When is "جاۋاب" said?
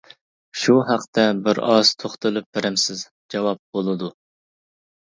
3.37-3.65